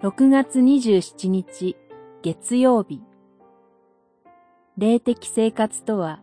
[0.00, 1.76] 6月27日
[2.22, 3.02] 月曜日
[4.76, 6.20] 霊的生活とは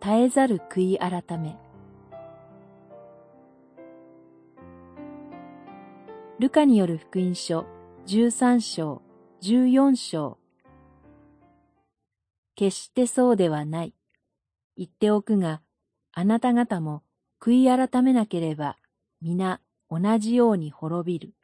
[0.00, 1.58] 絶えざる悔い改め
[6.38, 7.66] ルカによる福音書
[8.06, 9.02] 13章
[9.42, 10.38] 14章
[12.54, 13.94] 決してそうではない。
[14.76, 15.60] 言っておくが、
[16.12, 17.02] あなた方も
[17.40, 18.76] 悔い改めなければ
[19.20, 21.34] 皆同じように滅びる。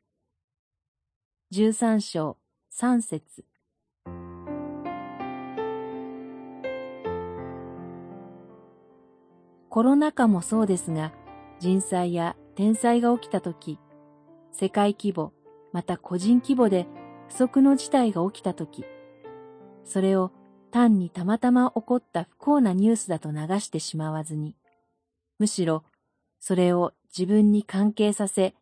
[1.54, 2.38] 十三章
[2.70, 3.44] 三節。
[9.68, 11.12] コロナ禍もそうですが、
[11.60, 13.78] 人災や天災が起きたとき、
[14.50, 15.34] 世界規模、
[15.74, 16.86] また個人規模で
[17.28, 18.86] 不測の事態が起きたとき、
[19.84, 20.32] それを
[20.70, 24.56] 単にたまたま起こった不幸なニュースだと流してしまわずに、
[25.38, 25.84] むしろ
[26.40, 28.54] それを自分に関係させ、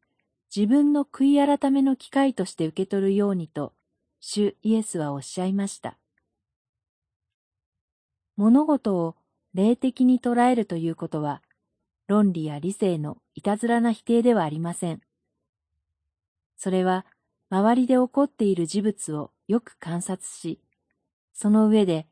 [0.55, 3.73] 自分の悔い改めの機会として受け取るようにと、
[4.19, 5.97] 主イエスはおっしゃいました。
[8.37, 9.17] 物事を
[9.55, 11.43] 霊的に捉えるということは、
[12.09, 15.01] 論理や理性のいたずらな否定ではありません。
[16.57, 17.07] それは、
[17.49, 20.61] 周りで起こっている事物をよく観察し、
[21.33, 22.07] その上で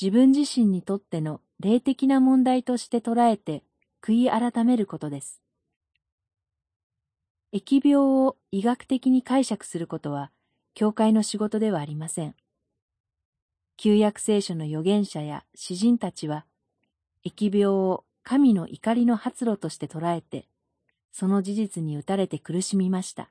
[0.00, 3.62] 自分自身にとっての霊的な問題として捉えて
[4.02, 5.42] 悔い改めることです。
[7.54, 10.30] 疫病を医学的に解釈することは、
[10.72, 12.34] 教会の仕事ではありません。
[13.76, 16.46] 旧約聖書の預言者や詩人たちは、
[17.26, 20.48] 疫病を神の怒りの発露として捉えて、
[21.12, 23.30] その事実に打たれて苦しみました。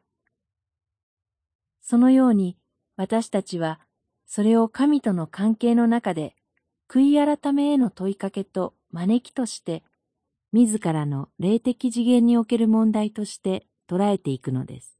[1.81, 2.57] そのように、
[2.97, 3.79] 私たちは、
[4.27, 6.35] それを神との関係の中で、
[6.87, 9.83] 悔い改めへの問いかけと招きとして、
[10.51, 14.97] 自らの霊的次元における問題として捉えていくのです。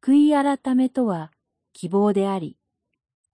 [0.00, 1.30] 悔い改めとは
[1.74, 2.56] 希望であり、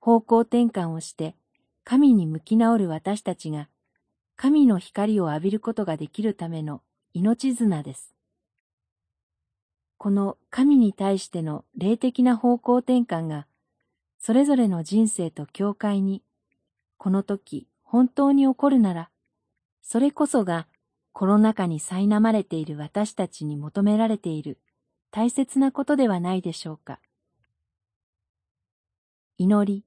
[0.01, 1.37] 方向転換をして
[1.85, 3.69] 神に向き直る私たちが
[4.35, 6.83] 神の光を浴びることができるための
[7.15, 8.17] 命綱です。
[9.97, 13.47] この神に対しての霊的な方向転換が
[14.19, 16.25] それぞれの人生と教会に
[16.97, 19.11] この時本当に起こるなら、
[19.83, 20.67] それこそが
[21.13, 24.59] コロナ禍に苛まれている私たちに求められている
[25.11, 27.01] 大切なことではないでしょうか。
[29.37, 29.85] 祈り。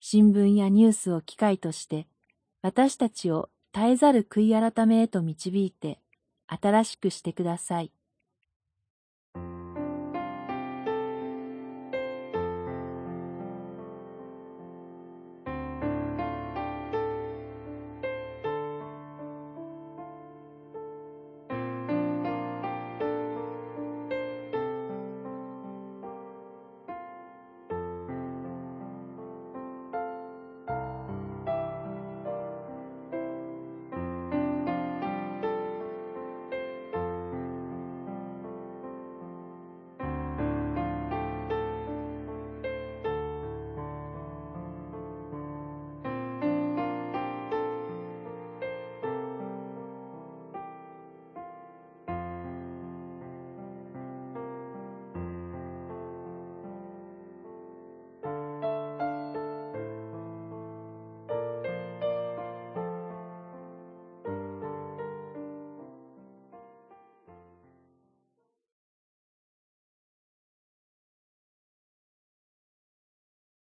[0.00, 2.06] 新聞やニュースを機会として
[2.62, 6.00] 私たちを絶えざる悔い改めへと導いて
[6.46, 7.92] 新しくしてください。